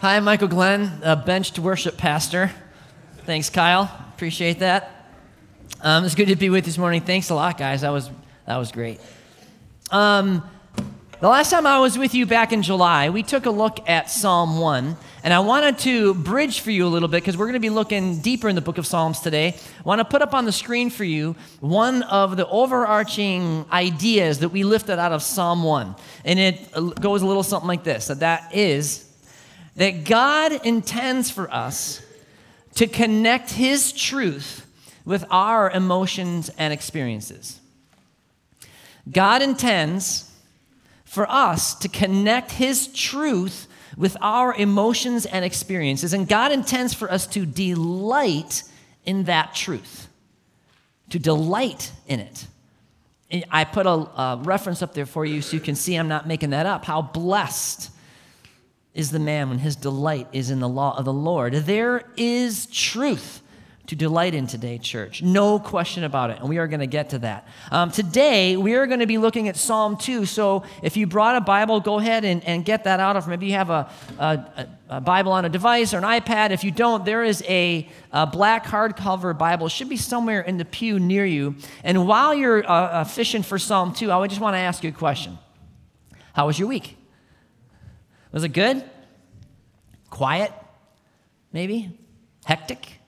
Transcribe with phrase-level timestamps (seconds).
[0.00, 2.52] Hi, I'm Michael Glenn, a benched worship pastor.
[3.26, 3.90] Thanks, Kyle.
[4.14, 5.12] Appreciate that.
[5.80, 7.00] Um, it's good to be with you this morning.
[7.00, 7.80] Thanks a lot, guys.
[7.80, 8.08] That was
[8.46, 9.00] that was great.
[9.90, 10.48] Um,
[11.18, 14.08] the last time I was with you back in July, we took a look at
[14.08, 17.54] Psalm 1, and I wanted to bridge for you a little bit because we're going
[17.54, 19.56] to be looking deeper in the book of Psalms today.
[19.80, 24.38] I want to put up on the screen for you one of the overarching ideas
[24.38, 25.96] that we lifted out of Psalm 1.
[26.24, 29.07] And it goes a little something like this that, that is
[29.78, 32.04] that God intends for us
[32.74, 34.66] to connect His truth
[35.04, 37.60] with our emotions and experiences.
[39.10, 40.32] God intends
[41.04, 46.12] for us to connect His truth with our emotions and experiences.
[46.12, 48.64] And God intends for us to delight
[49.04, 50.08] in that truth,
[51.10, 52.48] to delight in it.
[53.48, 56.26] I put a, a, reference up there for you so you can see I'm not
[56.26, 56.84] making that up.
[56.84, 57.92] How blessed
[58.98, 61.54] is the man when his delight is in the law of the Lord.
[61.54, 63.42] There is truth
[63.86, 65.22] to delight in today, church.
[65.22, 66.40] No question about it.
[66.40, 67.46] And we are going to get to that.
[67.70, 70.26] Um, today, we are going to be looking at Psalm 2.
[70.26, 73.16] So if you brought a Bible, go ahead and, and get that out.
[73.16, 76.50] Or maybe you have a, a, a, Bible on a device or an iPad.
[76.50, 79.68] If you don't, there is a, a black hardcover Bible.
[79.68, 81.54] It should be somewhere in the pew near you.
[81.84, 84.82] And while you're uh, uh fishing for Psalm 2, I would just want to ask
[84.82, 85.38] you a question
[86.32, 86.97] How was your week?
[88.32, 88.84] Was it good?
[90.10, 90.52] Quiet?
[91.52, 91.90] Maybe?
[92.44, 93.00] Hectic?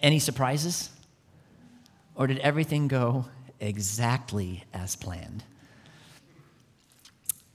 [0.00, 0.90] Any surprises?
[2.14, 3.26] Or did everything go
[3.60, 5.44] exactly as planned?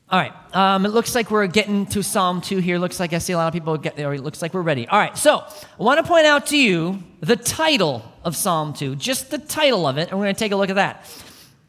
[0.10, 2.78] All right, um, it looks like we're getting to Psalm 2 here.
[2.78, 4.14] Looks like I see a lot of people get there.
[4.14, 4.88] It looks like we're ready.
[4.88, 8.96] All right, so I want to point out to you the title of Psalm 2,
[8.96, 11.06] just the title of it, and we're going to take a look at that.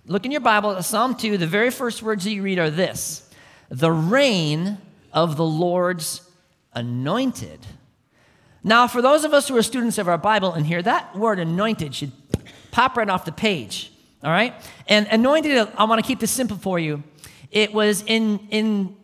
[0.07, 3.31] Look in your Bible, Psalm 2, the very first words that you read are this
[3.69, 4.79] The reign
[5.13, 6.23] of the Lord's
[6.73, 7.67] anointed.
[8.63, 11.39] Now, for those of us who are students of our Bible in here, that word
[11.39, 12.13] anointed should
[12.71, 13.93] pop right off the page.
[14.23, 14.55] All right?
[14.89, 17.03] And anointed, I want to keep this simple for you.
[17.51, 18.97] It was in, in,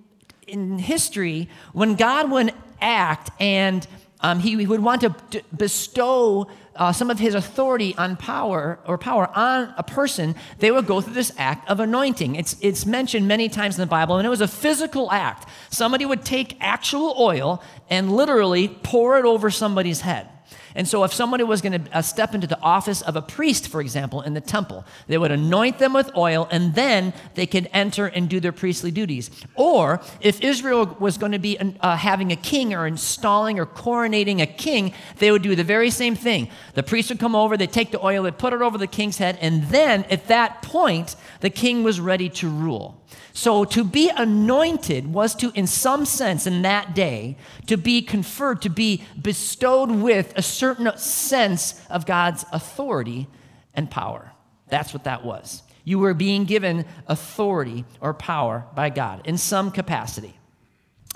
[0.47, 3.87] in history when God would act and
[4.21, 6.49] um, he would want to bestow
[6.81, 11.03] uh, some of his authority on power or power on a person, they would go
[11.03, 12.35] through this act of anointing.
[12.35, 15.47] It's, it's mentioned many times in the Bible, and it was a physical act.
[15.69, 20.27] Somebody would take actual oil and literally pour it over somebody's head.
[20.75, 23.69] And so, if somebody was going to uh, step into the office of a priest,
[23.69, 27.69] for example, in the temple, they would anoint them with oil and then they could
[27.73, 29.31] enter and do their priestly duties.
[29.55, 34.41] Or if Israel was going to be uh, having a king or installing or coronating
[34.41, 36.49] a king, they would do the very same thing.
[36.75, 39.19] The priest would come over, they'd take the oil, they'd put it over the king's
[39.19, 43.01] head, and then at that point, the king was ready to rule.
[43.33, 47.37] So to be anointed was to, in some sense, in that day,
[47.67, 53.27] to be conferred, to be bestowed with a certain sense of God's authority
[53.75, 54.33] and power.
[54.69, 55.63] That's what that was.
[55.85, 60.37] You were being given authority or power by God in some capacity.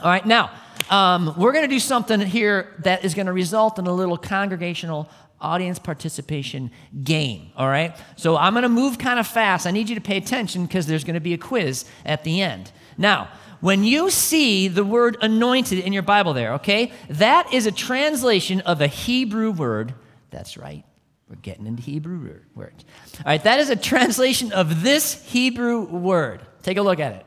[0.03, 0.51] All right, now,
[0.91, 4.17] um, we're going to do something here that is going to result in a little
[4.17, 5.09] congregational
[5.41, 6.71] audience participation
[7.05, 7.95] game, all right?
[8.17, 9.67] So I'm gonna move kind of fast.
[9.67, 12.73] I need you to pay attention because there's gonna be a quiz at the end.
[12.97, 13.29] Now,
[13.65, 18.61] when you see the word anointed in your Bible there, okay, that is a translation
[18.61, 19.95] of a Hebrew word.
[20.29, 20.85] That's right.
[21.31, 22.85] We're getting into Hebrew words.
[23.21, 26.43] All right, that is a translation of this Hebrew word.
[26.63, 27.27] Take a look at it.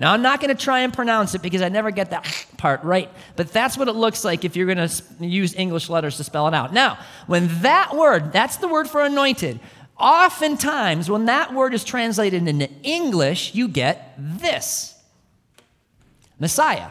[0.00, 2.82] Now, I'm not going to try and pronounce it because I never get that part
[2.82, 6.24] right, but that's what it looks like if you're going to use English letters to
[6.24, 6.72] spell it out.
[6.72, 9.60] Now, when that word, that's the word for anointed,
[9.96, 14.96] oftentimes when that word is translated into English, you get this
[16.38, 16.90] Messiah.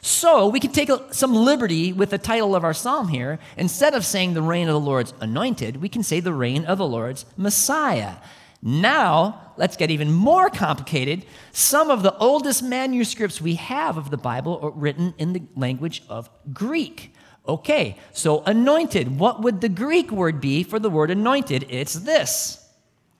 [0.00, 3.38] So we can take some liberty with the title of our psalm here.
[3.56, 6.78] Instead of saying the reign of the Lord's anointed, we can say the reign of
[6.78, 8.16] the Lord's Messiah.
[8.60, 11.24] Now, let's get even more complicated.
[11.52, 16.02] Some of the oldest manuscripts we have of the Bible are written in the language
[16.08, 17.14] of Greek.
[17.46, 19.18] Okay, so anointed.
[19.18, 21.66] What would the Greek word be for the word anointed?
[21.68, 22.64] It's this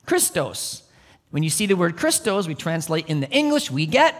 [0.05, 0.83] Christos.
[1.31, 4.15] When you see the word Christos, we translate in the English, we get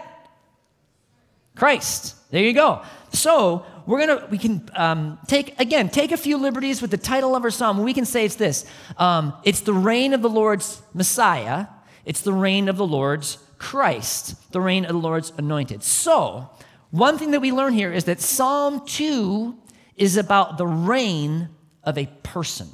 [1.56, 2.16] Christ.
[2.30, 2.82] There you go.
[3.12, 7.36] So we're gonna we can um, take again take a few liberties with the title
[7.36, 7.82] of our psalm.
[7.82, 8.64] We can say it's this:
[8.96, 11.66] um, it's the reign of the Lord's Messiah.
[12.04, 15.82] It's the reign of the Lord's Christ, the reign of the Lord's anointed.
[15.82, 16.50] So
[16.90, 19.56] one thing that we learn here is that Psalm two
[19.96, 21.48] is about the reign
[21.82, 22.68] of a person.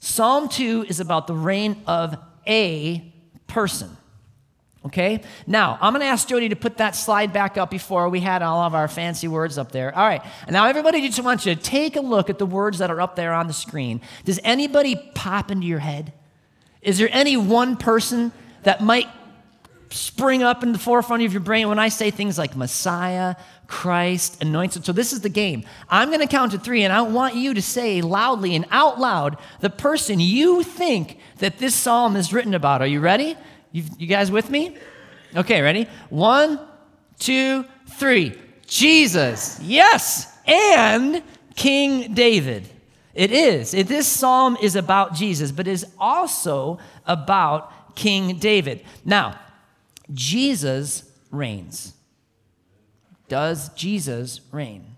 [0.00, 2.16] Psalm two is about the reign of
[2.46, 3.12] a
[3.46, 3.96] person.
[4.84, 5.22] Okay?
[5.46, 8.42] Now, I'm going to ask Jody to put that slide back up before we had
[8.42, 9.96] all of our fancy words up there.
[9.96, 10.22] All right.
[10.48, 13.14] Now, everybody, just want you to take a look at the words that are up
[13.14, 14.00] there on the screen.
[14.24, 16.12] Does anybody pop into your head?
[16.80, 18.32] Is there any one person
[18.64, 19.08] that might
[19.90, 23.36] spring up in the forefront of your brain when I say things like Messiah,
[23.68, 24.84] Christ, anointed?
[24.84, 25.62] So, this is the game.
[25.88, 28.98] I'm going to count to three, and I want you to say loudly and out
[28.98, 32.82] loud the person you think that this psalm is written about.
[32.82, 33.36] Are you ready?
[33.72, 34.76] You, you guys with me?
[35.34, 35.88] Okay, ready?
[36.10, 36.60] One,
[37.18, 38.34] two, three.
[38.66, 39.58] Jesus.
[39.62, 40.32] Yes.
[40.46, 41.22] And
[41.56, 42.68] King David.
[43.14, 43.74] It is.
[43.74, 48.84] It, this psalm is about Jesus, but is also about King David.
[49.04, 49.38] Now,
[50.12, 51.94] Jesus reigns.
[53.28, 54.91] Does Jesus reign?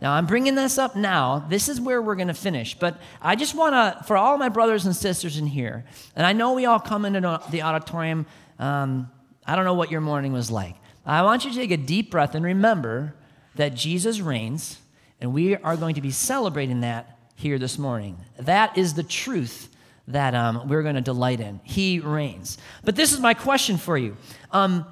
[0.00, 1.44] Now, I'm bringing this up now.
[1.48, 2.74] This is where we're going to finish.
[2.74, 5.84] But I just want to, for all my brothers and sisters in here,
[6.16, 8.26] and I know we all come into the auditorium.
[8.58, 9.10] Um,
[9.46, 10.76] I don't know what your morning was like.
[11.04, 13.14] I want you to take a deep breath and remember
[13.56, 14.78] that Jesus reigns,
[15.20, 18.16] and we are going to be celebrating that here this morning.
[18.38, 19.68] That is the truth
[20.08, 21.60] that um, we're going to delight in.
[21.62, 22.58] He reigns.
[22.84, 24.16] But this is my question for you.
[24.50, 24.86] Um,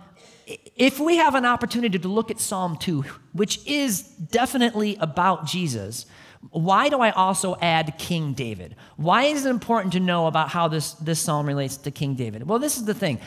[0.77, 6.07] if we have an opportunity to look at Psalm 2, which is definitely about Jesus,
[6.51, 8.77] why do I also add King David?
[8.97, 12.49] Why is it important to know about how this, this psalm relates to King David?
[12.49, 13.21] Well, this is the thing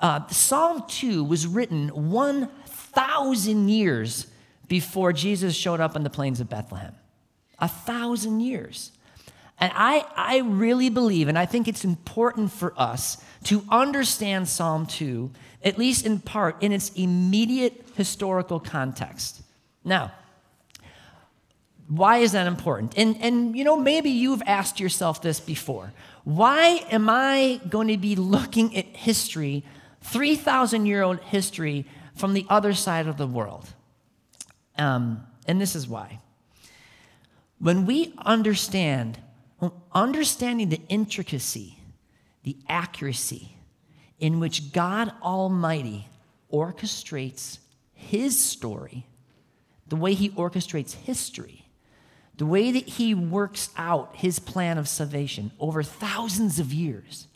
[0.00, 4.26] uh, Psalm 2 was written 1,000 years
[4.68, 6.94] before Jesus showed up on the plains of Bethlehem.
[7.58, 8.92] A thousand years.
[9.58, 14.84] And I, I really believe, and I think it's important for us to understand Psalm
[14.84, 15.30] 2
[15.62, 19.42] at least in part, in its immediate historical context.
[19.84, 20.12] Now,
[21.88, 22.94] why is that important?
[22.96, 25.92] And, and you know, maybe you've asked yourself this before.
[26.24, 29.64] Why am I going to be looking at history,
[30.02, 33.68] 3,000 year old history, from the other side of the world?
[34.76, 36.20] Um, and this is why.
[37.58, 39.18] When we understand,
[39.94, 41.78] understanding the intricacy,
[42.42, 43.55] the accuracy,
[44.18, 46.08] in which God Almighty
[46.52, 47.58] orchestrates
[47.92, 49.06] his story,
[49.86, 51.66] the way he orchestrates history,
[52.36, 57.26] the way that he works out his plan of salvation over thousands of years.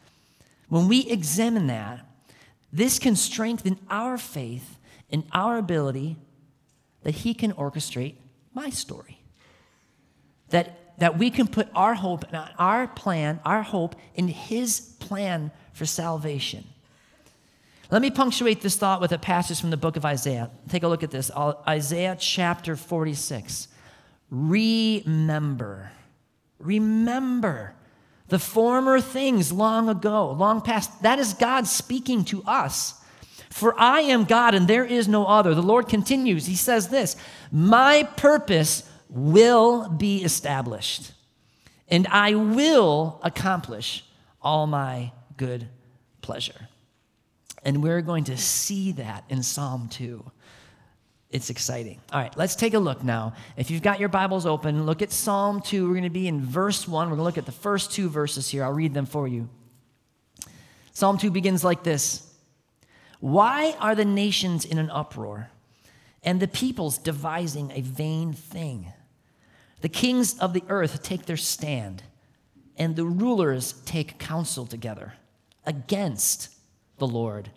[0.69, 2.07] When we examine that,
[2.73, 4.79] this can strengthen our faith
[5.09, 6.17] in our ability
[7.03, 8.15] that he can orchestrate
[8.55, 9.21] my story.
[10.51, 15.51] That, that we can put our hope and our plan, our hope in his plan
[15.81, 16.63] for salvation.
[17.91, 20.51] Let me punctuate this thought with a passage from the book of Isaiah.
[20.69, 21.31] Take a look at this
[21.67, 23.67] Isaiah chapter 46.
[24.31, 25.91] Remember,
[26.59, 27.73] remember
[28.29, 31.01] the former things long ago, long past.
[31.01, 33.03] That is God speaking to us.
[33.49, 35.55] For I am God and there is no other.
[35.55, 36.45] The Lord continues.
[36.45, 37.17] He says this
[37.51, 41.13] My purpose will be established,
[41.89, 44.05] and I will accomplish
[44.43, 45.67] all my good
[46.21, 46.69] pleasure.
[47.65, 50.23] And we're going to see that in Psalm 2.
[51.31, 51.99] It's exciting.
[52.13, 53.33] All right, let's take a look now.
[53.57, 55.87] If you've got your Bibles open, look at Psalm 2.
[55.87, 57.09] We're going to be in verse 1.
[57.09, 58.63] We're going to look at the first two verses here.
[58.65, 59.49] I'll read them for you.
[60.93, 62.35] Psalm 2 begins like this
[63.21, 65.51] Why are the nations in an uproar
[66.23, 68.93] and the peoples devising a vain thing?
[69.81, 72.03] The kings of the earth take their stand,
[72.77, 75.15] and the rulers take counsel together
[75.71, 76.49] against
[76.99, 77.49] the Lord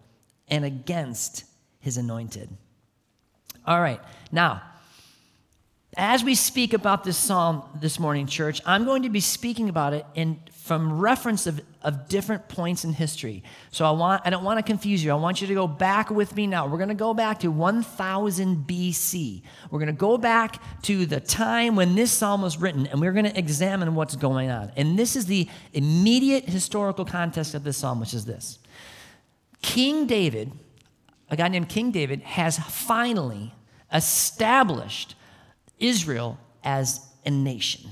[0.47, 1.45] and against
[1.79, 2.47] his anointed.
[3.65, 3.99] All right,
[4.31, 4.61] now,
[5.95, 9.93] as we speak about this psalm this morning, church, I'm going to be speaking about
[9.93, 13.43] it in from reference of, of different points in history.
[13.71, 15.11] So I want I don't want to confuse you.
[15.11, 16.67] I want you to go back with me now.
[16.67, 19.41] We're going to go back to 1000 BC.
[19.69, 23.11] We're going to go back to the time when this psalm was written and we're
[23.11, 24.71] going to examine what's going on.
[24.77, 28.59] And this is the immediate historical context of this psalm, which is this.
[29.61, 30.51] King David,
[31.29, 33.53] a guy named King David, has finally
[33.91, 35.15] established
[35.79, 37.91] Israel as a nation.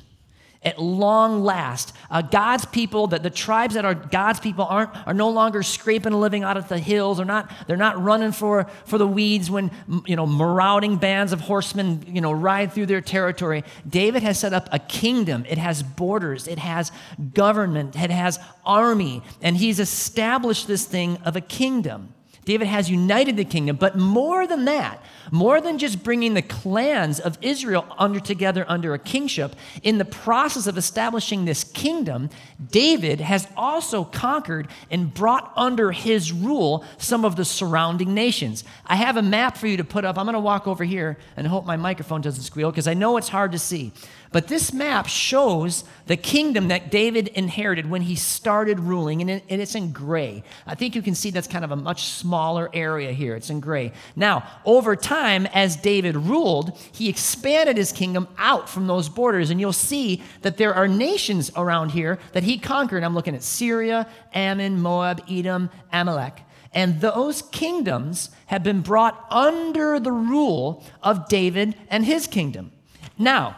[0.64, 5.14] At long last, uh, God's people, that the tribes that are God's people aren't are
[5.14, 7.18] no longer scraping a living out of the hills.
[7.18, 9.72] They're not, they're not running for, for the weeds when
[10.06, 13.64] you know marauding bands of horsemen you know ride through their territory.
[13.90, 15.46] David has set up a kingdom.
[15.50, 16.92] It has borders, it has
[17.34, 22.14] government, it has army, and he's established this thing of a kingdom.
[22.46, 27.20] David has united the kingdom, but more than that, more than just bringing the clans
[27.20, 32.30] of Israel under together under a kingship, in the process of establishing this kingdom,
[32.72, 38.64] David has also conquered and brought under his rule some of the surrounding nations.
[38.86, 40.18] I have a map for you to put up.
[40.18, 43.18] I'm going to walk over here and hope my microphone doesn't squeal because I know
[43.18, 43.92] it's hard to see.
[44.32, 49.76] But this map shows the kingdom that David inherited when he started ruling, and, it's
[49.76, 50.44] in gray.
[50.66, 53.36] I think you can see that's kind of a much smaller area here.
[53.36, 53.92] It's in gray.
[54.16, 59.60] Now, over time, as David ruled, he expanded his kingdom out from those borders, and
[59.60, 63.04] you'll see that there are nations around here that he conquered.
[63.04, 66.42] I'm looking at Syria, Ammon, Moab, Edom, Amalek.
[66.74, 72.72] And those kingdoms have been brought under the rule of David and his kingdom.
[73.18, 73.58] Now,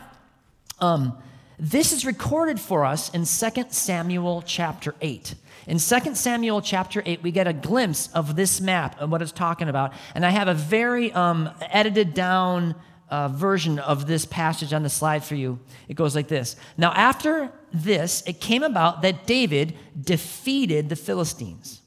[0.80, 1.18] um,
[1.60, 5.36] this is recorded for us in 2 Samuel chapter 8.
[5.68, 9.32] In 2 Samuel chapter 8, we get a glimpse of this map and what it's
[9.32, 9.94] talking about.
[10.14, 12.76] And I have a very um, edited down
[13.10, 15.60] uh, version of this passage on the slide for you.
[15.88, 21.82] It goes like this Now, after this, it came about that David defeated the Philistines.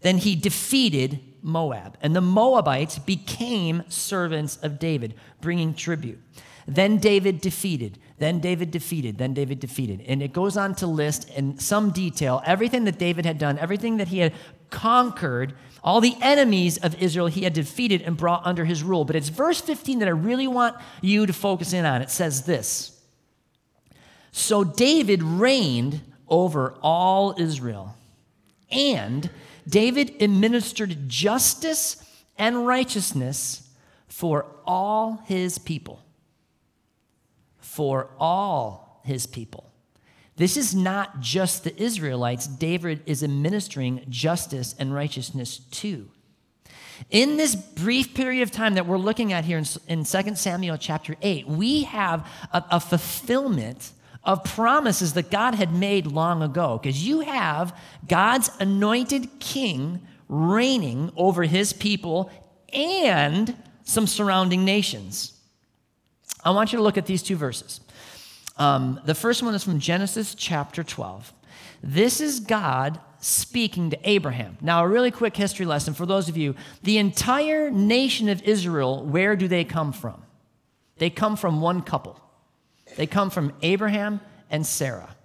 [0.00, 6.20] Then he defeated Moab, and the Moabites became servants of David, bringing tribute.
[6.66, 10.02] Then David defeated, then David defeated, then David defeated.
[10.06, 13.98] And it goes on to list in some detail everything that David had done, everything
[13.98, 14.32] that he had
[14.70, 15.54] conquered,
[15.84, 19.04] all the enemies of Israel he had defeated and brought under his rule.
[19.04, 22.00] But it's verse 15 that I really want you to focus in on.
[22.00, 22.98] It says this
[24.32, 27.94] So David reigned over all Israel,
[28.70, 29.28] and
[29.68, 32.02] David administered justice
[32.38, 33.68] and righteousness
[34.08, 36.00] for all his people
[37.76, 39.70] for all his people.
[40.36, 46.08] This is not just the Israelites, David is administering justice and righteousness to.
[47.10, 50.78] In this brief period of time that we're looking at here in, in 2 Samuel
[50.78, 53.92] chapter 8, we have a, a fulfillment
[54.24, 56.80] of promises that God had made long ago.
[56.82, 57.78] Because you have
[58.08, 62.30] God's anointed king reigning over his people
[62.72, 63.54] and
[63.84, 65.35] some surrounding nations.
[66.46, 67.80] I want you to look at these two verses.
[68.56, 71.32] Um, the first one is from Genesis chapter 12.
[71.82, 74.56] This is God speaking to Abraham.
[74.60, 79.04] Now, a really quick history lesson for those of you the entire nation of Israel,
[79.04, 80.22] where do they come from?
[80.98, 82.20] They come from one couple,
[82.96, 85.16] they come from Abraham and Sarah.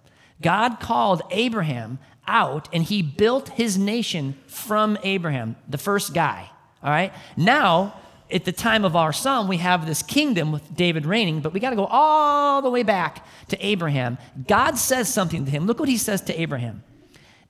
[0.42, 6.50] God called Abraham out and he built his nation from Abraham, the first guy.
[6.82, 7.14] All right?
[7.38, 7.94] Now,
[8.34, 11.60] at the time of our psalm, we have this kingdom with David reigning, but we
[11.60, 14.18] got to go all the way back to Abraham.
[14.48, 15.66] God says something to him.
[15.66, 16.84] Look what he says to Abraham.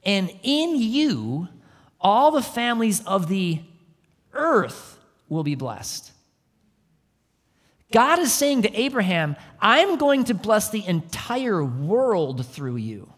[0.04, 1.48] And in you,
[2.00, 3.62] all the families of the
[4.34, 6.12] earth will be blessed.
[7.92, 13.12] God is saying to Abraham, I'm going to bless the entire world through you.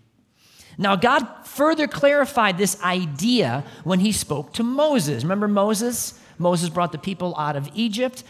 [0.78, 5.24] Now, God further clarified this idea when he spoke to Moses.
[5.24, 6.20] Remember Moses?
[6.38, 8.24] Moses brought the people out of Egypt.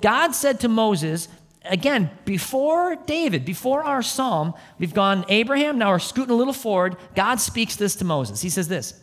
[0.00, 1.28] God said to Moses,
[1.64, 6.96] again, before David, before our psalm, we've gone Abraham, now we're scooting a little forward.
[7.14, 8.40] God speaks this to Moses.
[8.40, 8.94] He says this,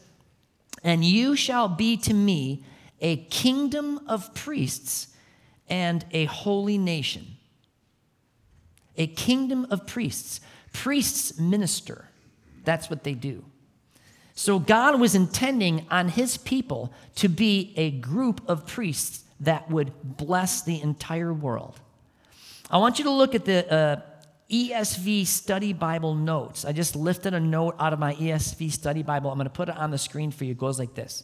[0.84, 2.63] and you shall be to me
[3.01, 5.07] a kingdom of priests
[5.69, 7.27] and a holy nation.
[8.96, 10.41] A kingdom of priests.
[10.74, 12.10] Priests minister.
[12.63, 13.46] That's what they do.
[14.38, 19.91] So God was intending on his people to be a group of priests that would
[20.03, 21.79] bless the entire world.
[22.70, 24.01] I want you to look at the uh,
[24.51, 26.65] ESV Study Bible notes.
[26.65, 29.32] I just lifted a note out of my ESV Study Bible.
[29.32, 30.51] I'm going to put it on the screen for you.
[30.51, 31.24] It goes like this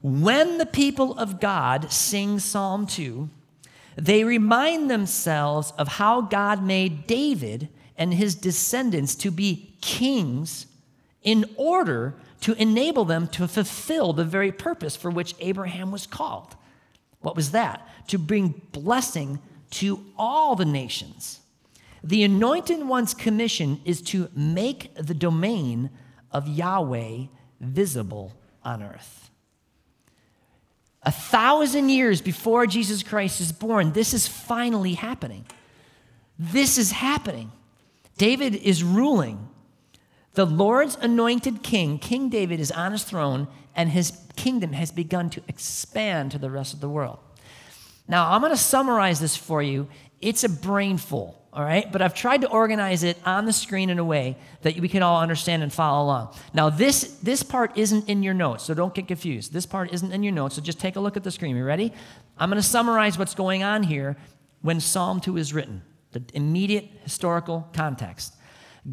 [0.00, 3.28] When the people of God sing Psalm 2,
[3.96, 10.66] they remind themselves of how God made David and his descendants to be kings
[11.22, 16.56] in order to enable them to fulfill the very purpose for which Abraham was called.
[17.20, 17.86] What was that?
[18.08, 19.40] To bring blessing
[19.72, 21.40] to all the nations.
[22.02, 25.90] The anointed one's commission is to make the domain
[26.32, 27.26] of Yahweh
[27.60, 28.32] visible
[28.64, 29.30] on earth.
[31.02, 35.44] A thousand years before Jesus Christ is born, this is finally happening.
[36.38, 37.52] This is happening.
[38.16, 39.49] David is ruling.
[40.34, 45.30] The Lord's anointed king, King David, is on his throne, and his kingdom has begun
[45.30, 47.18] to expand to the rest of the world.
[48.06, 49.88] Now, I'm going to summarize this for you.
[50.20, 51.36] It's a brainful.
[51.52, 51.90] all right?
[51.90, 55.02] But I've tried to organize it on the screen in a way that we can
[55.02, 56.34] all understand and follow along.
[56.54, 59.52] Now, this, this part isn't in your notes, so don't get confused.
[59.52, 61.56] This part isn't in your notes, so just take a look at the screen.
[61.56, 61.92] You ready?
[62.38, 64.16] I'm going to summarize what's going on here
[64.62, 65.82] when Psalm 2 is written,
[66.12, 68.34] the immediate historical context.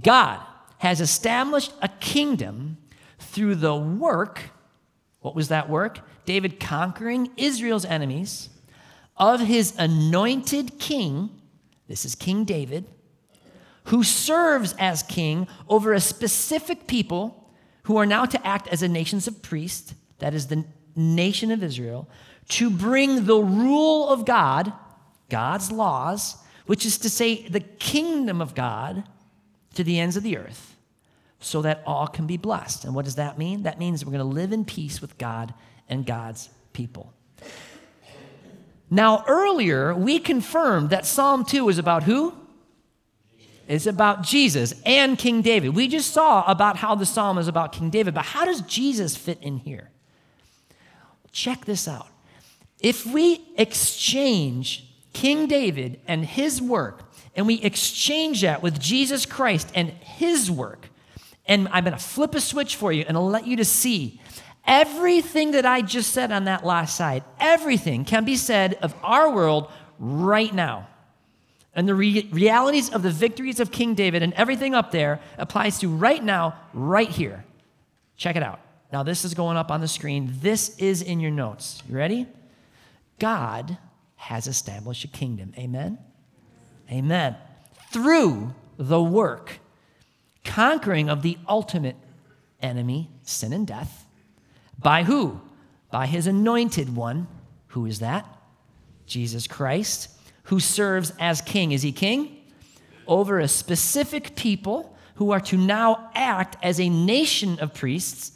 [0.01, 0.39] God
[0.79, 2.77] has established a kingdom
[3.19, 4.51] through the work,
[5.21, 5.99] what was that work?
[6.25, 8.49] David conquering Israel's enemies,
[9.17, 11.37] of his anointed king
[11.87, 12.85] this is King David,
[13.85, 17.49] who serves as king over a specific people
[17.83, 20.65] who are now to act as a nation of priests, that is the
[20.95, 22.09] nation of Israel,
[22.49, 24.73] to bring the rule of God,
[25.29, 29.03] God's laws, which is to say the kingdom of God,
[29.77, 30.75] to the ends of the earth
[31.39, 32.83] so that all can be blessed.
[32.83, 33.63] And what does that mean?
[33.63, 35.53] That means we're going to live in peace with God
[35.87, 37.13] and God's people.
[38.89, 42.33] Now, earlier, we confirmed that Psalm 2 is about who?
[43.67, 45.75] It's about Jesus and King David.
[45.75, 49.15] We just saw about how the psalm is about King David, but how does Jesus
[49.15, 49.91] fit in here?
[51.31, 52.07] Check this out.
[52.79, 57.06] If we exchange King David and his work,
[57.37, 60.89] and we exchange that with Jesus Christ and his work,
[61.45, 64.19] and I'm going to flip a switch for you and I'll let you to see
[64.67, 69.31] Everything that I just said on that last side, everything can be said of our
[69.31, 70.89] world right now.
[71.73, 75.79] And the re- realities of the victories of King David and everything up there applies
[75.79, 77.45] to right now, right here.
[78.17, 78.59] Check it out.
[78.91, 80.33] Now, this is going up on the screen.
[80.41, 81.81] This is in your notes.
[81.87, 82.27] You ready?
[83.19, 83.77] God
[84.15, 85.53] has established a kingdom.
[85.57, 85.97] Amen?
[86.91, 87.35] Amen.
[87.91, 89.59] Through the work,
[90.43, 91.95] conquering of the ultimate
[92.61, 94.05] enemy, sin and death
[94.79, 95.41] by who?
[95.91, 97.27] By his anointed one.
[97.67, 98.25] Who is that?
[99.05, 100.09] Jesus Christ,
[100.43, 101.71] who serves as king.
[101.71, 102.37] Is he king?
[103.07, 108.33] Over a specific people who are to now act as a nation of priests.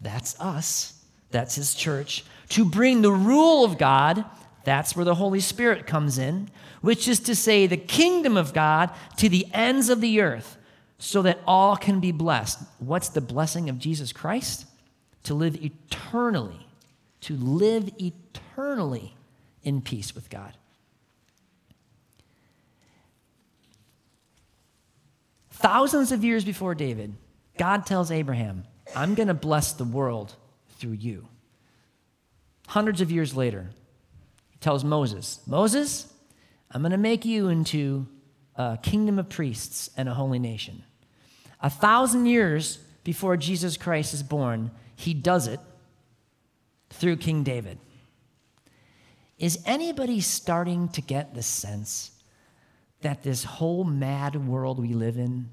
[0.00, 1.00] That's us.
[1.30, 2.24] That's his church.
[2.50, 4.24] To bring the rule of God.
[4.64, 6.50] That's where the Holy Spirit comes in,
[6.84, 10.58] which is to say, the kingdom of God to the ends of the earth
[10.98, 12.60] so that all can be blessed.
[12.78, 14.66] What's the blessing of Jesus Christ?
[15.24, 16.66] to live eternally,
[17.22, 19.14] to live eternally
[19.62, 20.52] in peace with God.
[25.50, 27.14] Thousands of years before David,
[27.58, 30.34] God tells Abraham, I'm going to bless the world
[30.78, 31.26] through you.
[32.68, 33.70] Hundreds of years later,
[34.50, 36.12] he tells Moses, Moses,
[36.74, 38.08] I'm going to make you into
[38.56, 40.82] a kingdom of priests and a holy nation.
[41.62, 45.60] A thousand years before Jesus Christ is born, he does it
[46.90, 47.78] through King David.
[49.38, 52.10] Is anybody starting to get the sense
[53.02, 55.50] that this whole mad world we live in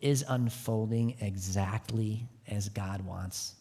[0.00, 3.54] is unfolding exactly as God wants?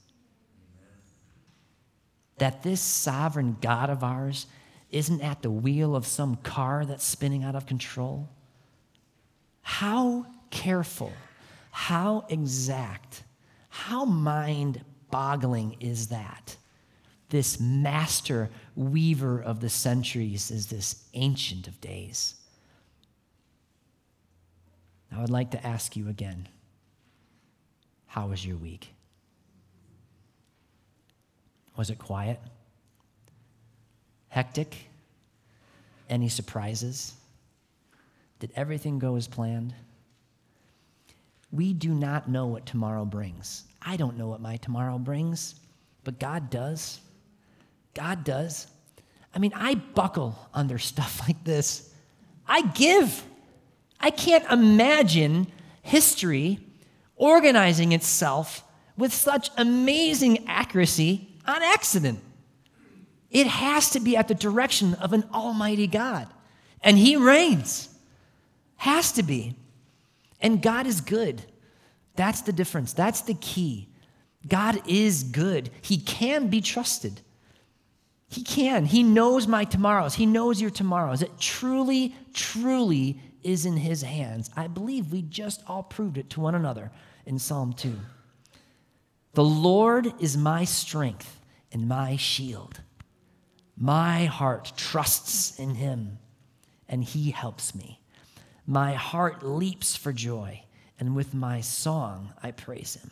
[2.38, 4.48] That this sovereign God of ours
[4.92, 8.30] isn't at the wheel of some car that's spinning out of control?
[9.62, 11.12] How careful,
[11.72, 13.24] how exact,
[13.70, 16.56] how mind boggling is that?
[17.30, 22.36] This master weaver of the centuries is this ancient of days.
[25.12, 26.48] Now, I'd like to ask you again
[28.06, 28.94] how was your week?
[31.76, 32.40] Was it quiet?
[34.38, 34.76] Hectic?
[36.12, 37.16] Any surprises?
[38.38, 39.74] Did everything go as planned?
[41.52, 43.64] We do not know what tomorrow brings.
[43.82, 45.56] I don't know what my tomorrow brings,
[46.04, 47.00] but God does.
[47.96, 48.68] God does.
[49.34, 51.92] I mean, I buckle under stuff like this.
[52.48, 53.24] I give.
[54.00, 55.48] I can't imagine
[55.82, 56.60] history
[57.16, 58.64] organizing itself
[59.00, 62.20] with such amazing accuracy on accident.
[63.30, 66.28] It has to be at the direction of an almighty God.
[66.82, 67.90] And he reigns.
[68.78, 69.56] Has to be.
[70.40, 71.42] And God is good.
[72.16, 72.94] That's the difference.
[72.94, 73.90] That's the key.
[74.48, 75.70] God is good.
[75.82, 77.22] He can be trusted.
[78.30, 78.86] He can.
[78.86, 80.16] He knows my tomorrows.
[80.16, 81.22] He knows your tomorrows.
[81.22, 84.50] It truly, truly is in His hands.
[84.56, 86.92] I believe we just all proved it to one another
[87.26, 87.94] in Psalm 2.
[89.34, 91.40] The Lord is my strength
[91.72, 92.82] and my shield.
[93.78, 96.18] My heart trusts in Him,
[96.90, 98.00] and He helps me.
[98.66, 100.64] My heart leaps for joy
[101.00, 103.12] and with my song I praise him.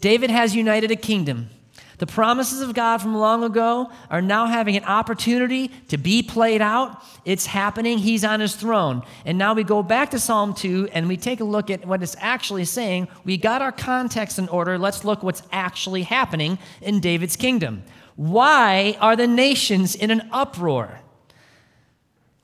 [0.00, 1.50] David has united a kingdom
[1.98, 6.62] The promises of God from long ago are now having an opportunity to be played
[6.62, 7.02] out.
[7.24, 7.98] It's happening.
[7.98, 9.02] He's on his throne.
[9.24, 12.00] And now we go back to Psalm 2 and we take a look at what
[12.00, 13.08] it's actually saying.
[13.24, 14.78] We got our context in order.
[14.78, 17.82] Let's look what's actually happening in David's kingdom.
[18.18, 21.00] Why are the nations in an uproar?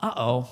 [0.01, 0.49] Uh oh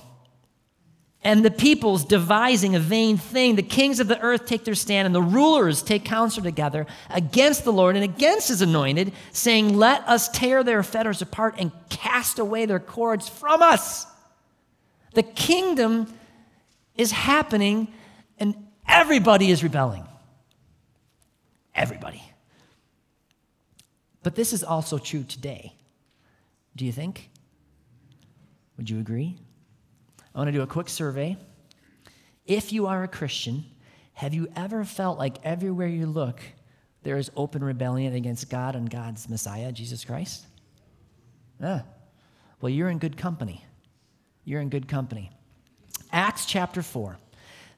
[1.24, 3.54] and the peoples devising a vain thing.
[3.54, 7.64] The kings of the earth take their stand, and the rulers take counsel together against
[7.64, 12.38] the Lord and against his anointed, saying, Let us tear their fetters apart and cast
[12.38, 14.06] away their cords from us.
[15.14, 16.12] The kingdom
[16.96, 17.92] is happening,
[18.38, 18.56] and
[18.88, 20.06] everybody is rebelling.
[21.74, 22.22] Everybody.
[24.22, 25.74] But this is also true today.
[26.76, 27.30] Do you think?
[28.76, 29.36] Would you agree?
[30.34, 31.36] I want to do a quick survey.
[32.46, 33.64] If you are a Christian,
[34.14, 36.40] have you ever felt like everywhere you look,
[37.02, 40.46] there is open rebellion against God and God's Messiah, Jesus Christ?
[41.60, 41.82] Yeah.
[42.60, 43.64] Well, you're in good company.
[44.44, 45.30] You're in good company.
[46.12, 47.18] Acts chapter 4.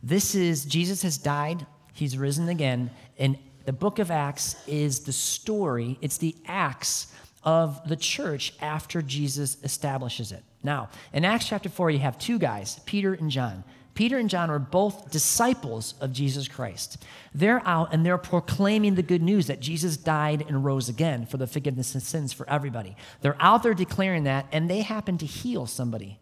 [0.02, 5.12] This is Jesus has died, he's risen again, and the book of Acts is the
[5.12, 10.42] story, it's the acts of the church after Jesus establishes it.
[10.62, 13.64] Now, in Acts chapter 4, you have two guys, Peter and John.
[13.94, 17.04] Peter and John are both disciples of Jesus Christ.
[17.32, 21.36] They're out and they're proclaiming the good news that Jesus died and rose again for
[21.36, 22.96] the forgiveness of sins for everybody.
[23.20, 26.18] They're out there declaring that, and they happen to heal somebody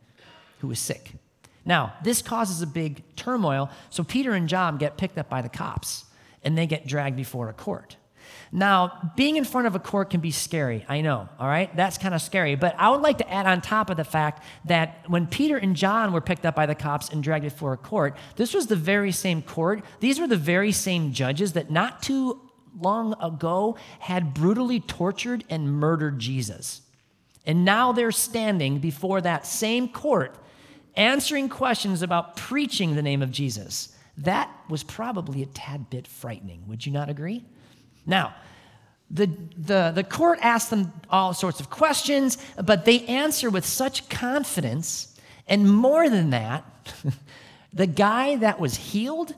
[0.58, 1.12] who is sick.
[1.64, 5.48] Now, this causes a big turmoil, so Peter and John get picked up by the
[5.48, 6.04] cops
[6.44, 7.96] and they get dragged before a court.
[8.54, 10.84] Now, being in front of a court can be scary.
[10.86, 11.74] I know, all right?
[11.74, 12.54] That's kind of scary.
[12.54, 15.74] But I would like to add on top of the fact that when Peter and
[15.74, 18.76] John were picked up by the cops and dragged before a court, this was the
[18.76, 19.82] very same court.
[20.00, 22.40] These were the very same judges that not too
[22.78, 26.82] long ago had brutally tortured and murdered Jesus.
[27.46, 30.36] And now they're standing before that same court
[30.94, 33.96] answering questions about preaching the name of Jesus.
[34.22, 36.64] That was probably a tad bit frightening.
[36.68, 37.44] Would you not agree?
[38.06, 38.34] Now,
[39.10, 44.08] the, the, the court asks them all sorts of questions, but they answer with such
[44.08, 45.14] confidence.
[45.46, 46.64] And more than that,
[47.72, 49.34] the guy that was healed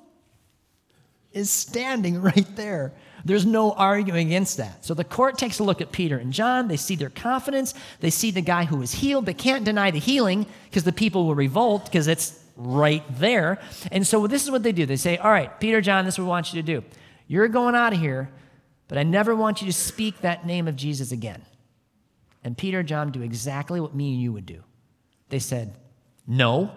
[1.33, 2.93] is standing right there.
[3.25, 4.85] There's no arguing against that.
[4.85, 6.69] So the court takes a look at Peter and John.
[6.69, 7.73] They see their confidence.
[8.01, 9.25] They see the guy who was healed.
[9.25, 13.61] They can't deny the healing because the people will revolt because it's right there.
[13.91, 16.19] And so this is what they do they say, All right, Peter, John, this is
[16.19, 16.85] what we want you to do.
[17.27, 18.31] You're going out of here
[18.89, 21.43] but I never want you to speak that name of Jesus again.
[22.43, 24.63] And Peter and John do exactly what me and you would do.
[25.31, 25.75] They said,
[26.27, 26.71] No,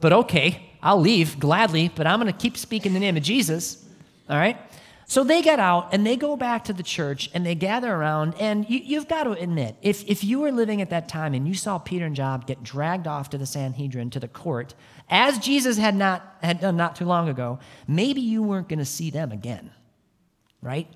[0.00, 3.84] but okay, I'll leave gladly, but I'm going to keep speaking the name of Jesus.
[4.28, 4.56] All right?
[5.06, 8.34] So they get out and they go back to the church and they gather around.
[8.40, 11.46] And you, have got to admit, if, if you were living at that time and
[11.46, 14.74] you saw Peter and John get dragged off to the Sanhedrin, to the court,
[15.10, 18.84] as Jesus had, not, had done not too long ago, maybe you weren't going to
[18.84, 19.70] see them again,
[20.62, 20.88] right?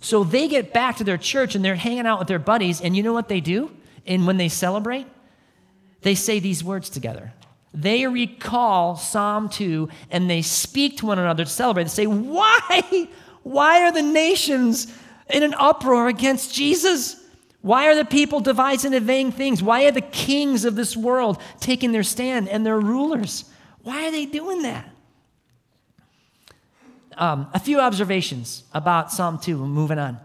[0.00, 2.96] So they get back to their church and they're hanging out with their buddies, and
[2.96, 3.70] you know what they do?
[4.06, 5.06] And when they celebrate,
[6.02, 7.32] they say these words together.
[7.74, 11.84] They recall Psalm 2 and they speak to one another to celebrate.
[11.84, 13.08] They say, Why?
[13.50, 14.86] Why are the nations
[15.30, 17.16] in an uproar against Jesus?
[17.60, 19.62] Why are the people devising and vain things?
[19.62, 23.44] Why are the kings of this world taking their stand and their rulers?
[23.82, 24.88] Why are they doing that?
[27.18, 29.58] um, a few observations about Psalm 2.
[29.58, 30.18] Moving on.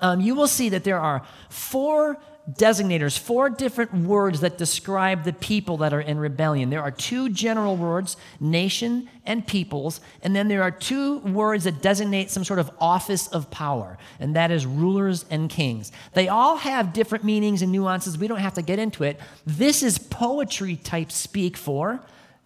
[0.00, 2.18] Um, you will see that there are four
[2.50, 6.70] designators, four different words that describe the people that are in rebellion.
[6.70, 11.82] There are two general words, nation and peoples, and then there are two words that
[11.82, 15.90] designate some sort of office of power, and that is rulers and kings.
[16.14, 18.16] They all have different meanings and nuances.
[18.16, 19.18] We don't have to get into it.
[19.44, 22.00] This is poetry type speak for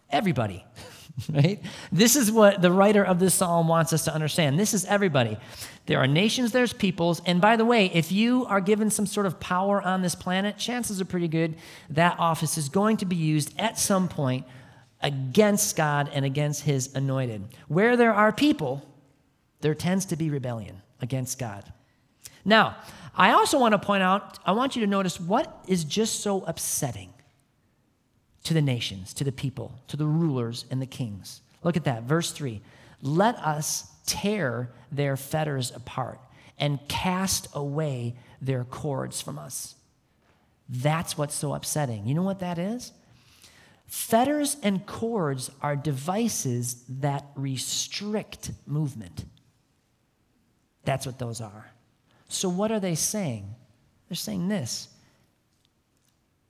[0.08, 0.64] everybody.
[1.32, 1.60] right?
[1.92, 4.58] This is what the writer of this psalm wants us to understand.
[4.58, 5.36] This is everybody.
[5.86, 7.20] There are nations, there's peoples.
[7.26, 10.56] And by the way, if you are given some sort of power on this planet,
[10.56, 11.56] chances are pretty good
[11.90, 14.46] that office is going to be used at some point
[15.02, 17.44] against God and against his anointed.
[17.68, 18.86] Where there are people,
[19.60, 21.72] there tends to be rebellion against God.
[22.44, 22.76] Now,
[23.14, 26.42] I also want to point out, I want you to notice what is just so
[26.44, 27.12] upsetting
[28.44, 31.42] to the nations, to the people, to the rulers and the kings.
[31.62, 32.60] Look at that, verse 3.
[33.02, 36.18] Let us tear their fetters apart
[36.58, 39.74] and cast away their cords from us.
[40.68, 42.06] That's what's so upsetting.
[42.06, 42.92] You know what that is?
[43.86, 49.24] Fetters and cords are devices that restrict movement.
[50.84, 51.72] That's what those are.
[52.28, 53.52] So, what are they saying?
[54.08, 54.88] They're saying this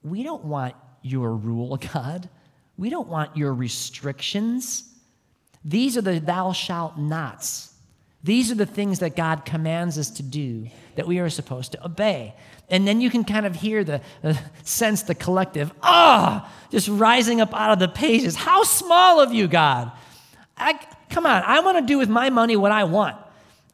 [0.02, 2.28] We don't want your rule, God.
[2.76, 4.84] We don't want your restrictions.
[5.64, 7.74] These are the thou shalt nots.
[8.22, 11.84] These are the things that God commands us to do that we are supposed to
[11.84, 12.34] obey.
[12.68, 16.88] And then you can kind of hear the, uh, sense the collective, ah, oh, just
[16.88, 18.36] rising up out of the pages.
[18.36, 19.90] How small of you, God.
[20.56, 23.16] I, come on, I want to do with my money what I want.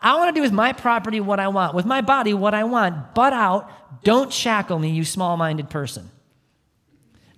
[0.01, 2.65] I want to do with my property what I want, with my body what I
[2.65, 3.15] want.
[3.15, 3.71] Butt out,
[4.05, 6.11] don't shackle me, you small minded person.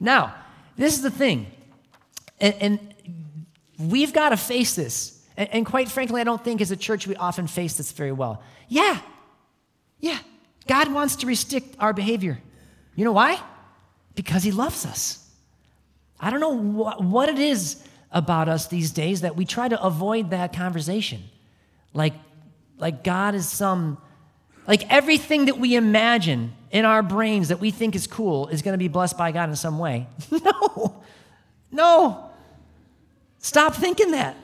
[0.00, 0.34] Now,
[0.76, 1.46] this is the thing,
[2.40, 2.94] and, and
[3.78, 5.24] we've got to face this.
[5.36, 8.12] And, and quite frankly, I don't think as a church we often face this very
[8.12, 8.42] well.
[8.68, 9.00] Yeah,
[10.00, 10.18] yeah,
[10.66, 12.38] God wants to restrict our behavior.
[12.94, 13.40] You know why?
[14.14, 15.24] Because He loves us.
[16.20, 19.80] I don't know wh- what it is about us these days that we try to
[19.82, 21.22] avoid that conversation.
[21.92, 22.14] Like,
[22.78, 23.98] like God is some,
[24.68, 28.74] like everything that we imagine in our brains that we think is cool is going
[28.74, 30.06] to be blessed by God in some way.
[30.30, 31.02] no,
[31.72, 32.30] no.
[33.38, 34.36] Stop thinking that.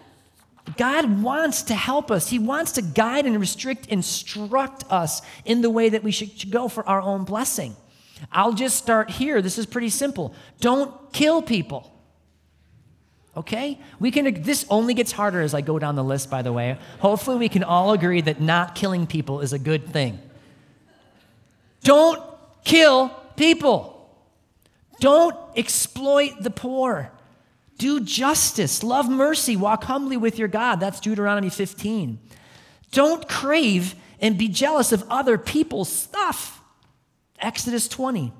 [0.78, 2.30] God wants to help us.
[2.30, 6.68] He wants to guide and restrict, instruct us in the way that we should go
[6.68, 7.76] for our own blessing.
[8.32, 9.42] I'll just start here.
[9.42, 10.34] This is pretty simple.
[10.60, 11.93] Don't kill people.
[13.36, 13.78] Okay?
[13.98, 16.78] We can this only gets harder as I go down the list by the way.
[17.00, 20.20] Hopefully we can all agree that not killing people is a good thing.
[21.82, 22.22] Don't
[22.64, 23.90] kill people.
[25.00, 27.10] Don't exploit the poor.
[27.76, 30.76] Do justice, love mercy, walk humbly with your God.
[30.76, 32.18] That's Deuteronomy 15.
[32.92, 36.62] Don't crave and be jealous of other people's stuff.
[37.40, 38.32] Exodus 20.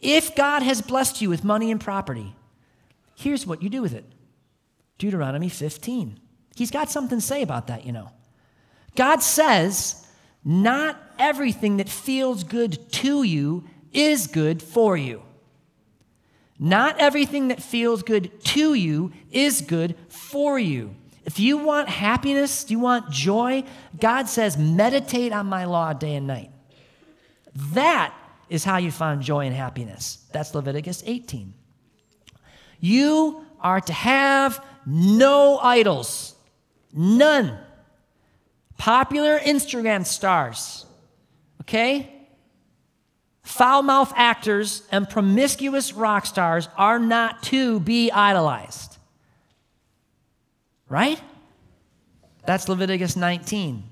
[0.00, 2.34] If God has blessed you with money and property,
[3.14, 4.04] here's what you do with it
[4.98, 6.20] Deuteronomy 15.
[6.56, 8.10] He's got something to say about that, you know.
[8.94, 10.06] God says,
[10.44, 15.22] not everything that feels good to you is good for you.
[16.58, 20.94] Not everything that feels good to you is good for you.
[21.24, 23.64] If you want happiness, do you want joy?
[23.98, 26.50] God says, meditate on my law day and night.
[27.72, 28.14] That
[28.48, 30.24] is how you find joy and happiness.
[30.32, 31.54] That's Leviticus 18.
[32.84, 36.34] You are to have no idols,
[36.92, 37.56] none.
[38.76, 40.84] Popular Instagram stars,
[41.62, 42.12] okay?
[43.42, 48.98] Foul mouth actors and promiscuous rock stars are not to be idolized.
[50.90, 51.22] Right?
[52.44, 53.82] That's Leviticus 19.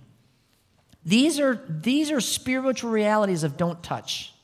[1.03, 4.35] These are, these are spiritual realities of don't touch.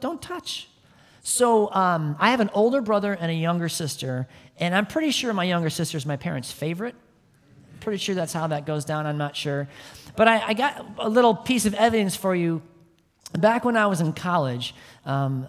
[0.00, 0.68] Don't touch.
[1.24, 4.28] So um, I have an older brother and a younger sister,
[4.60, 6.94] and I'm pretty sure my younger sister is my parents' favorite.
[7.80, 9.06] Pretty sure that's how that goes down.
[9.06, 9.66] I'm not sure.
[10.14, 12.62] But I, I got a little piece of evidence for you
[13.38, 15.48] back when I was in college, um,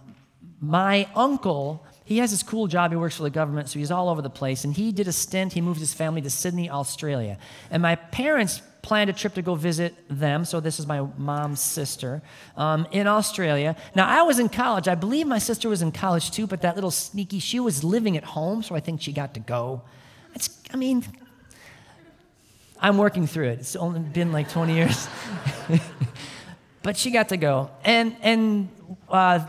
[0.61, 2.91] my uncle, he has this cool job.
[2.91, 4.63] He works for the government, so he's all over the place.
[4.63, 7.37] And he did a stint, he moved his family to Sydney, Australia.
[7.69, 10.45] And my parents planned a trip to go visit them.
[10.45, 12.21] So this is my mom's sister
[12.55, 13.75] um, in Australia.
[13.95, 14.87] Now, I was in college.
[14.87, 18.15] I believe my sister was in college too, but that little sneaky, she was living
[18.15, 19.81] at home, so I think she got to go.
[20.35, 21.03] It's, I mean,
[22.79, 23.59] I'm working through it.
[23.59, 25.07] It's only been like 20 years.
[26.83, 27.71] but she got to go.
[27.83, 28.69] And, and
[29.09, 29.39] uh,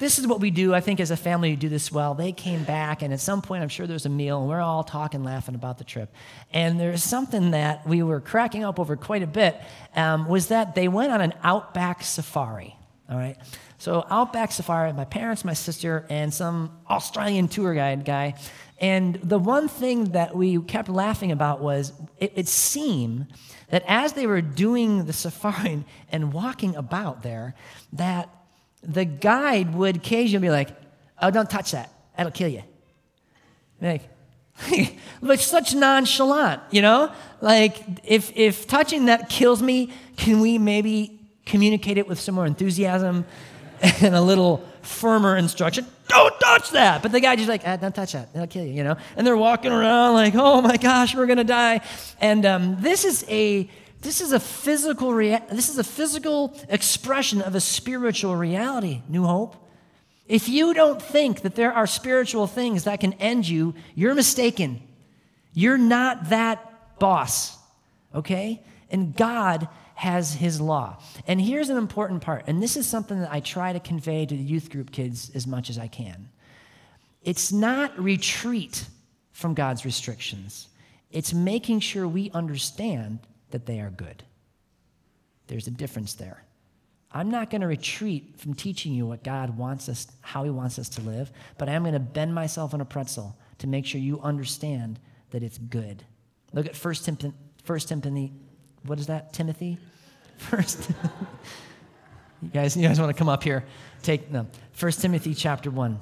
[0.00, 0.74] this is what we do.
[0.74, 2.14] I think as a family, we do this well.
[2.14, 4.82] They came back, and at some point, I'm sure there's a meal, and we're all
[4.82, 6.10] talking, laughing about the trip.
[6.52, 9.60] And there's something that we were cracking up over quite a bit
[9.94, 12.74] um, was that they went on an outback safari.
[13.10, 13.36] All right.
[13.76, 18.34] So outback safari, my parents, my sister, and some Australian tour guide guy.
[18.80, 23.26] And the one thing that we kept laughing about was it, it seemed
[23.68, 27.54] that as they were doing the safari and walking about there,
[27.92, 28.30] that
[28.82, 30.70] the guide would occasionally be like,
[31.22, 31.92] Oh, don't touch that.
[32.16, 32.62] That'll kill you.
[33.80, 34.02] Like,
[35.20, 37.12] like such nonchalant, you know?
[37.40, 42.46] Like, if, if touching that kills me, can we maybe communicate it with some more
[42.46, 43.24] enthusiasm
[43.80, 45.86] and a little firmer instruction?
[46.08, 47.02] Don't touch that.
[47.02, 48.30] But the guy just like, ah, don't touch that.
[48.34, 48.96] It'll kill you, you know?
[49.16, 51.80] And they're walking around like, oh my gosh, we're to die.
[52.20, 57.42] And um, this is a this is a physical rea- this is a physical expression
[57.42, 59.56] of a spiritual reality, New Hope.
[60.26, 64.80] If you don't think that there are spiritual things that can end you, you're mistaken.
[65.52, 67.58] You're not that boss,
[68.14, 68.62] okay?
[68.90, 70.98] And God has his law.
[71.26, 74.34] And here's an important part, and this is something that I try to convey to
[74.34, 76.30] the youth group kids as much as I can.
[77.22, 78.86] It's not retreat
[79.32, 80.68] from God's restrictions,
[81.10, 83.18] it's making sure we understand
[83.50, 84.22] that they are good.
[85.46, 86.44] There's a difference there.
[87.12, 90.78] I'm not going to retreat from teaching you what God wants us, how He wants
[90.78, 93.84] us to live, but I am going to bend myself in a pretzel to make
[93.84, 96.04] sure you understand that it's good.
[96.52, 97.32] Look at First Timothy,
[97.66, 98.32] 1 Timothy
[98.84, 99.78] what is that, Timothy?
[100.38, 100.90] First,
[102.42, 103.64] you guys, you guys want to come up here?
[104.02, 104.48] Take them.
[104.72, 105.98] First Timothy chapter 1.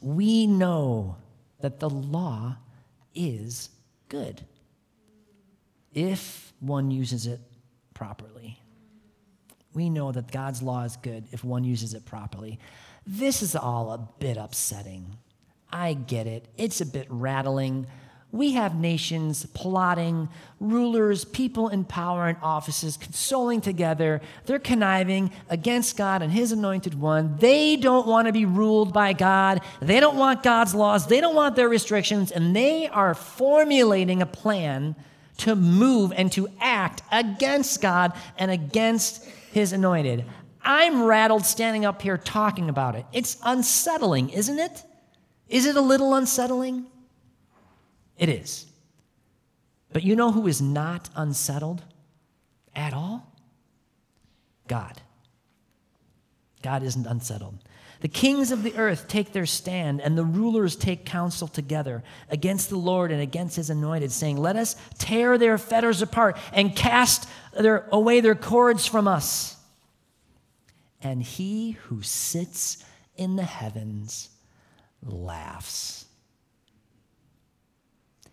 [0.00, 1.16] We know
[1.60, 2.56] that the law
[3.14, 3.70] is
[4.08, 4.44] good
[5.94, 7.40] if one uses it
[7.94, 8.60] properly.
[9.74, 12.58] We know that God's law is good if one uses it properly.
[13.06, 15.16] This is all a bit upsetting.
[15.70, 16.46] I get it.
[16.56, 17.86] It's a bit rattling
[18.30, 20.28] we have nations plotting,
[20.60, 24.20] rulers, people in power and offices consoling together.
[24.44, 27.36] They're conniving against God and His anointed one.
[27.38, 29.62] They don't want to be ruled by God.
[29.80, 31.06] They don't want God's laws.
[31.06, 32.30] They don't want their restrictions.
[32.30, 34.94] And they are formulating a plan
[35.38, 40.24] to move and to act against God and against His anointed.
[40.62, 43.06] I'm rattled standing up here talking about it.
[43.12, 44.82] It's unsettling, isn't it?
[45.48, 46.86] Is it a little unsettling?
[48.18, 48.66] It is.
[49.92, 51.82] But you know who is not unsettled
[52.74, 53.32] at all?
[54.66, 55.00] God.
[56.62, 57.58] God isn't unsettled.
[58.00, 62.70] The kings of the earth take their stand, and the rulers take counsel together against
[62.70, 67.28] the Lord and against his anointed, saying, Let us tear their fetters apart and cast
[67.58, 69.56] their, away their cords from us.
[71.00, 72.84] And he who sits
[73.16, 74.30] in the heavens
[75.02, 76.06] laughs.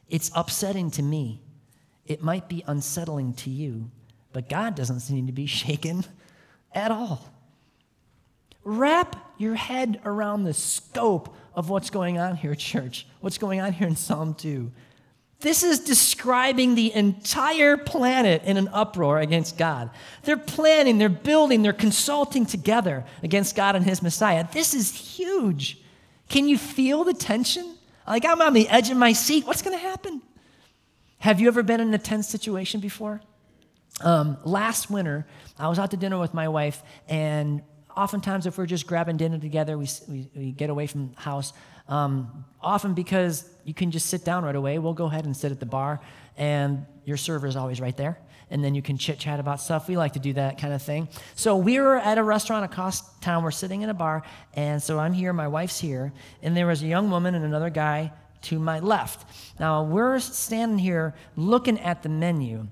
[0.10, 1.42] It's upsetting to me.
[2.06, 3.90] It might be unsettling to you,
[4.32, 6.06] but God doesn't seem to be shaken
[6.72, 7.35] at all.
[8.66, 13.08] Wrap your head around the scope of what's going on here, church.
[13.22, 14.72] What's going on here in Psalm 2.
[15.40, 19.92] This is describing the entire planet in an uproar against God.
[20.24, 24.48] They're planning, they're building, they're consulting together against God and His Messiah.
[24.52, 25.80] This is huge.
[26.30, 27.78] Can you feel the tension?
[28.08, 29.46] Like I'm on the edge of my seat.
[29.46, 30.22] What's going to happen?
[31.20, 33.22] Have you ever been in a tense situation before?
[34.02, 35.28] Um, last winter,
[35.60, 37.62] I was out to dinner with my wife, and
[37.96, 41.54] oftentimes, if we're just grabbing dinner together, we, we, we get away from the house.
[41.88, 44.80] Um, often because you can just sit down right away.
[44.80, 46.00] We'll go ahead and sit at the bar,
[46.38, 48.18] and your server is always right there
[48.50, 49.88] and then you can chit chat about stuff.
[49.88, 51.08] We like to do that kind of thing.
[51.36, 53.44] So we were at a restaurant across town.
[53.44, 56.84] We're sitting in a bar, and so I'm here, my wife's here, and there was
[56.84, 58.12] a young woman and another guy
[58.44, 59.28] to my left.
[59.60, 62.68] Now we're standing here looking at the menu.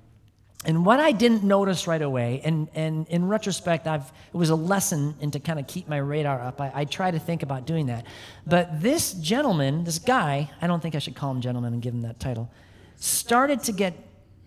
[0.65, 4.55] And what I didn't notice right away, and, and in retrospect, I've, it was a
[4.55, 6.61] lesson in to kind of keep my radar up.
[6.61, 8.05] I, I try to think about doing that.
[8.47, 11.93] But this gentleman, this guy, I don't think I should call him gentleman and give
[11.93, 12.49] him that title,
[12.95, 13.93] started to get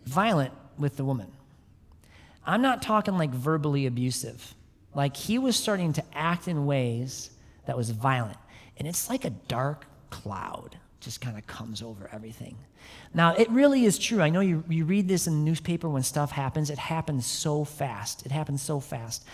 [0.06, 1.30] violent with the woman.
[2.46, 4.54] I'm not talking like verbally abusive.
[4.94, 7.30] Like he was starting to act in ways
[7.66, 8.38] that was violent.
[8.78, 12.56] And it's like a dark cloud just kind of comes over everything.
[13.14, 14.20] Now, it really is true.
[14.20, 16.68] I know you, you read this in the newspaper when stuff happens.
[16.68, 18.26] It happens so fast.
[18.26, 19.24] It happens so fast.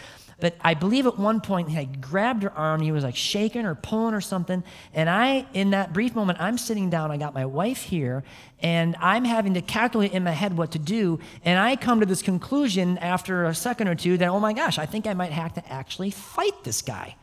[0.43, 2.83] But I believe at one point he had grabbed her arm.
[2.83, 4.65] He was like shaking or pulling or something.
[4.93, 7.13] And I, in that brief moment, I'm sitting down.
[7.13, 8.25] I got my wife here,
[8.61, 11.21] and I'm having to calculate in my head what to do.
[11.45, 14.79] And I come to this conclusion after a second or two that, oh my gosh,
[14.79, 17.15] I think I might have to actually fight this guy.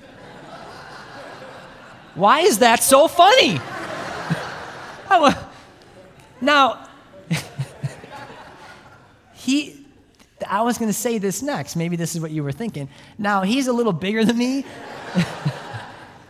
[2.14, 3.58] Why is that so funny?
[6.42, 6.86] now,
[9.34, 9.82] he
[10.48, 11.76] I was going to say this next.
[11.76, 12.88] Maybe this is what you were thinking.
[13.18, 14.64] Now, he's a little bigger than me.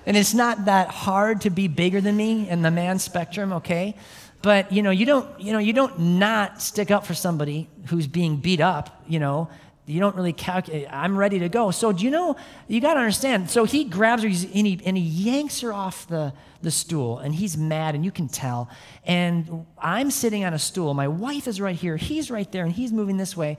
[0.07, 3.97] and it's not that hard to be bigger than me in the man spectrum, okay?
[4.43, 8.07] But you know, you don't, you know, you don't not stick up for somebody who's
[8.07, 9.49] being beat up, you know.
[9.85, 11.73] You don't really calculate, I'm ready to go.
[11.73, 12.37] So do you know,
[12.69, 13.51] you got to understand.
[13.51, 17.35] So he grabs her and he, and he yanks her off the, the stool and
[17.35, 18.71] he's mad and you can tell.
[19.05, 20.95] And I'm sitting on a stool.
[20.95, 21.97] My wife is right here.
[21.97, 23.59] He's right there and he's moving this way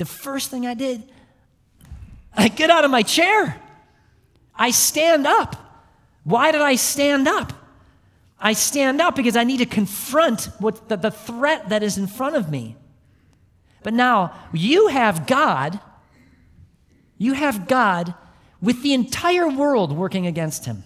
[0.00, 1.02] the first thing I did,
[2.34, 3.60] I get out of my chair.
[4.54, 5.56] I stand up.
[6.24, 7.52] Why did I stand up?
[8.38, 12.06] I stand up because I need to confront what the, the threat that is in
[12.06, 12.76] front of me.
[13.82, 15.80] But now you have God,
[17.18, 18.14] you have God
[18.60, 20.84] with the entire world working against him.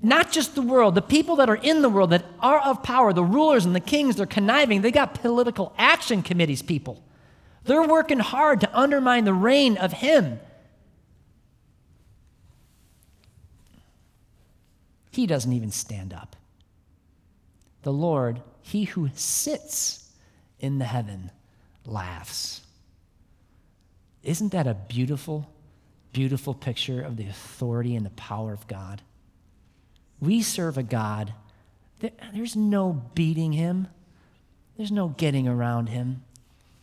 [0.00, 3.12] Not just the world, the people that are in the world that are of power,
[3.12, 4.80] the rulers and the kings, they're conniving.
[4.80, 7.02] They got political action committees, people.
[7.64, 10.38] They're working hard to undermine the reign of Him.
[15.10, 16.36] He doesn't even stand up.
[17.82, 20.12] The Lord, He who sits
[20.60, 21.32] in the heaven,
[21.88, 22.60] laughs.
[24.22, 25.50] Isn't that a beautiful,
[26.12, 29.02] beautiful picture of the authority and the power of God?
[30.20, 31.32] We serve a God
[32.00, 33.88] that there's no beating him,
[34.76, 36.22] there's no getting around him.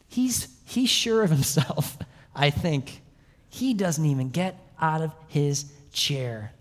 [0.07, 1.97] He's, he's sure of himself,
[2.35, 3.01] I think.
[3.49, 6.51] He doesn't even get out of his chair.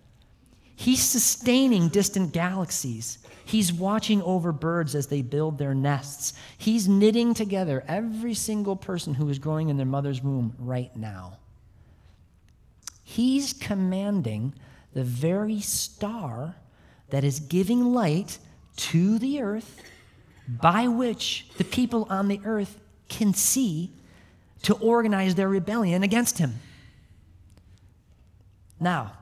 [0.76, 3.18] He's sustaining distant galaxies.
[3.44, 6.32] He's watching over birds as they build their nests.
[6.56, 11.38] He's knitting together every single person who is growing in their mother's womb right now.
[13.02, 14.54] He's commanding
[14.94, 16.56] the very star
[17.10, 18.38] that is giving light
[18.76, 19.82] to the earth
[20.48, 23.92] by which the people on the earth can see
[24.62, 26.54] to organize their rebellion against him.
[28.80, 29.12] Now,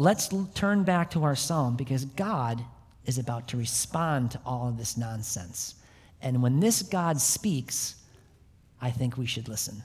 [0.00, 2.64] let's turn back to our psalm because God
[3.04, 5.74] is about to respond to all of this nonsense.
[6.22, 7.96] And when this God speaks,
[8.80, 9.82] I think we should listen.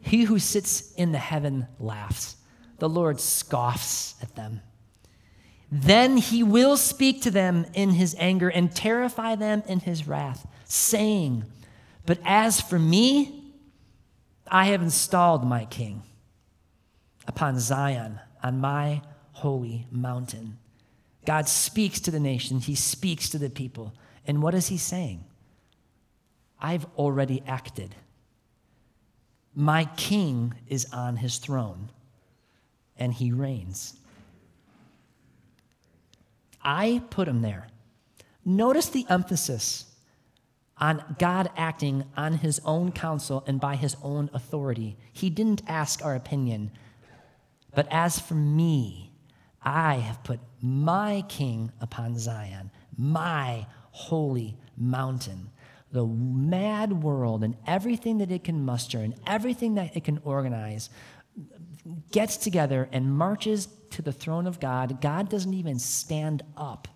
[0.00, 2.36] He who sits in the heaven laughs,
[2.78, 4.60] the Lord scoffs at them.
[5.72, 10.46] Then he will speak to them in his anger and terrify them in his wrath,
[10.64, 11.44] saying,
[12.06, 13.52] But as for me,
[14.46, 16.04] I have installed my king
[17.26, 19.02] upon Zion, on my
[19.40, 20.58] holy mountain.
[21.26, 23.92] God speaks to the nation, He speaks to the people.
[24.26, 25.24] And what is He saying?
[26.60, 27.94] I've already acted.
[29.54, 31.90] My king is on his throne,
[32.96, 33.94] and he reigns.
[36.62, 37.68] I put him there.
[38.44, 39.86] Notice the emphasis
[40.78, 44.96] on God acting on his own counsel and by his own authority.
[45.12, 46.70] He didn't ask our opinion.
[47.74, 49.07] But as for me,
[49.62, 55.50] I have put my king upon Zion, my holy mountain.
[55.90, 60.90] The mad world and everything that it can muster and everything that it can organize
[62.12, 65.00] gets together and marches to the throne of God.
[65.00, 66.88] God doesn't even stand up.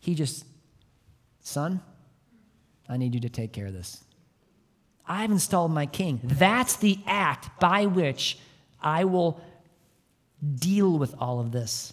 [0.00, 0.46] He just,
[1.40, 1.80] son,
[2.88, 4.02] I need you to take care of this.
[5.06, 6.20] I've installed my king.
[6.24, 8.38] That's the act by which
[8.80, 9.40] I will
[10.54, 11.92] deal with all of this.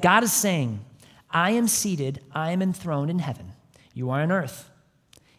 [0.00, 0.84] God is saying,
[1.30, 3.52] I am seated, I am enthroned in heaven.
[3.94, 4.70] You are on earth.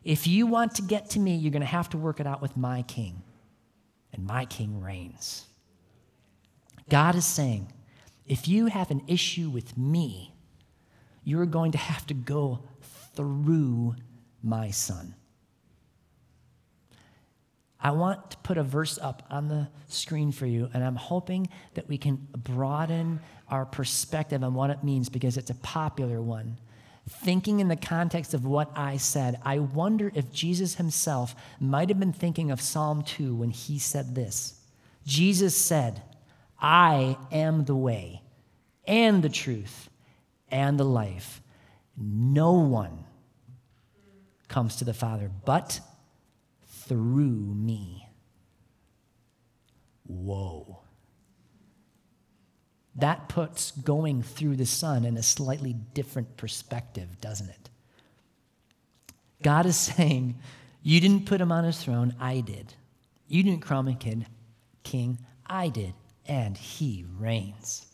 [0.03, 2.41] If you want to get to me, you're going to have to work it out
[2.41, 3.23] with my king,
[4.11, 5.45] and my king reigns.
[6.89, 7.71] God is saying,
[8.25, 10.33] if you have an issue with me,
[11.23, 12.63] you're going to have to go
[13.15, 13.95] through
[14.41, 15.15] my son.
[17.83, 21.49] I want to put a verse up on the screen for you, and I'm hoping
[21.73, 23.19] that we can broaden
[23.49, 26.57] our perspective on what it means because it's a popular one.
[27.09, 31.99] Thinking in the context of what I said, I wonder if Jesus himself might have
[31.99, 34.61] been thinking of Psalm 2 when he said this.
[35.05, 36.01] Jesus said,
[36.61, 38.21] I am the way
[38.87, 39.89] and the truth
[40.49, 41.41] and the life.
[41.97, 43.03] No one
[44.47, 45.81] comes to the Father but
[46.87, 48.07] through me.
[50.05, 50.79] Whoa.
[52.95, 57.69] That puts going through the Son in a slightly different perspective, doesn't it?
[59.41, 60.39] God is saying,
[60.81, 62.73] You didn't put him on his throne, I did.
[63.27, 64.25] You didn't crown him kid,
[64.83, 65.93] king, I did.
[66.25, 67.87] And he reigns.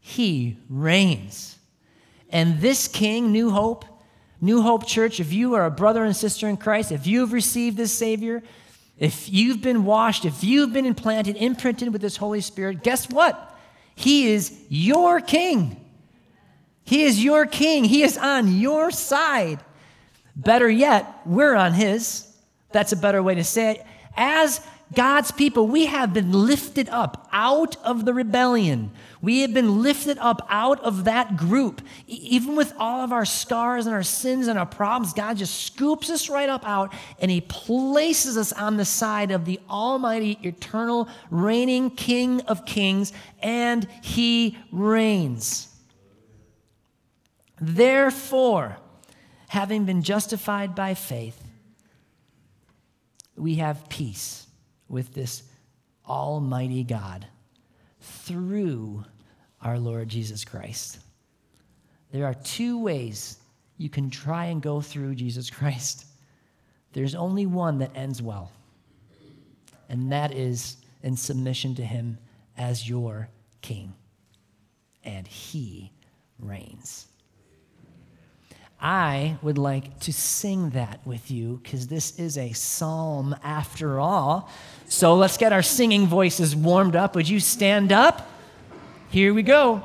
[0.00, 1.58] He reigns.
[2.30, 3.84] And this king, New Hope,
[4.42, 7.32] New Hope Church, if you are a brother and sister in Christ, if you have
[7.32, 8.42] received this Savior,
[8.98, 13.56] if you've been washed, if you've been implanted, imprinted with this Holy Spirit, guess what?
[13.94, 15.76] He is your King.
[16.82, 17.84] He is your King.
[17.84, 19.60] He is on your side.
[20.34, 22.26] Better yet, we're on His.
[22.72, 23.86] That's a better way to say it.
[24.16, 24.60] As
[24.94, 28.90] God's people, we have been lifted up out of the rebellion.
[29.20, 31.80] We have been lifted up out of that group.
[32.06, 36.10] Even with all of our scars and our sins and our problems, God just scoops
[36.10, 41.08] us right up out and He places us on the side of the Almighty, eternal,
[41.30, 45.68] reigning King of Kings, and He reigns.
[47.60, 48.78] Therefore,
[49.48, 51.40] having been justified by faith,
[53.36, 54.48] we have peace
[54.92, 55.42] with this
[56.06, 57.26] Almighty God
[58.00, 59.04] through
[59.62, 60.98] our Lord Jesus Christ.
[62.12, 63.38] There are two ways
[63.78, 66.04] you can try and go through Jesus Christ.
[66.92, 68.52] There's only one that ends well,
[69.88, 72.18] and that is in submission to Him
[72.58, 73.28] as your
[73.62, 73.94] King,
[75.04, 75.90] and He
[76.38, 77.06] reigns.
[78.82, 84.50] I would like to sing that with you because this is a psalm after all.
[84.88, 87.14] So let's get our singing voices warmed up.
[87.14, 88.28] Would you stand up?
[89.08, 89.84] Here we go.